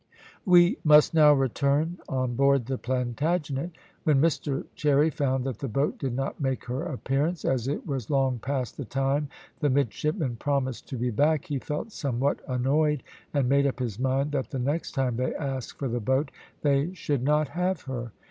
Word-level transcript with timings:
We 0.47 0.79
must 0.83 1.13
now 1.13 1.31
return 1.33 1.99
on 2.09 2.33
board 2.35 2.65
the 2.65 2.79
Plantagenet. 2.79 3.73
When 4.03 4.19
Mr 4.19 4.65
Cherry 4.73 5.11
found 5.11 5.43
that 5.43 5.59
the 5.59 5.67
boat 5.67 5.99
did 5.99 6.15
not 6.15 6.41
make 6.41 6.65
her 6.65 6.81
appearance, 6.81 7.45
as 7.45 7.67
it 7.67 7.85
was 7.85 8.09
long 8.09 8.39
past 8.39 8.77
the 8.77 8.85
time 8.85 9.29
the 9.59 9.69
midshipmen 9.69 10.37
promised 10.37 10.89
to 10.89 10.97
be 10.97 11.11
back, 11.11 11.45
he 11.45 11.59
felt 11.59 11.91
somewhat 11.91 12.39
annoyed, 12.47 13.03
and 13.31 13.47
made 13.47 13.67
up 13.67 13.77
his 13.77 13.99
mind 13.99 14.31
that 14.31 14.49
the 14.49 14.57
next 14.57 14.93
time 14.93 15.17
they 15.17 15.35
asked 15.35 15.77
for 15.77 15.87
the 15.87 15.99
boat 15.99 16.31
they 16.63 16.95
should 16.95 17.21
not 17.21 17.49
have 17.49 17.81
her. 17.83 18.11